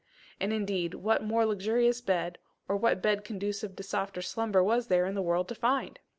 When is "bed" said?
2.01-2.39, 3.03-3.23